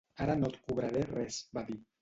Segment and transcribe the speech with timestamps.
[0.25, 1.83] "Ara no et cobraré res", va dir.